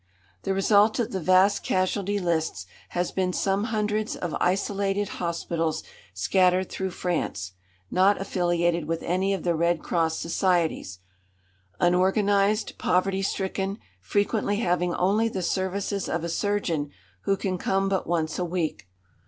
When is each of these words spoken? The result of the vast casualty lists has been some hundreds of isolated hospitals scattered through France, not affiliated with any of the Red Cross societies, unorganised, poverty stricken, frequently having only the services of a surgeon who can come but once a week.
The 0.41 0.55
result 0.55 0.97
of 0.97 1.11
the 1.11 1.19
vast 1.19 1.63
casualty 1.63 2.17
lists 2.17 2.65
has 2.89 3.11
been 3.11 3.31
some 3.33 3.65
hundreds 3.65 4.15
of 4.15 4.35
isolated 4.41 5.09
hospitals 5.21 5.83
scattered 6.15 6.71
through 6.71 6.89
France, 6.89 7.51
not 7.91 8.19
affiliated 8.19 8.85
with 8.87 9.03
any 9.03 9.31
of 9.31 9.43
the 9.43 9.53
Red 9.53 9.83
Cross 9.83 10.17
societies, 10.17 10.97
unorganised, 11.79 12.79
poverty 12.79 13.21
stricken, 13.21 13.77
frequently 14.01 14.55
having 14.55 14.95
only 14.95 15.29
the 15.29 15.43
services 15.43 16.09
of 16.09 16.23
a 16.23 16.29
surgeon 16.29 16.89
who 17.25 17.37
can 17.37 17.59
come 17.59 17.87
but 17.87 18.07
once 18.07 18.39
a 18.39 18.43
week. 18.43 18.87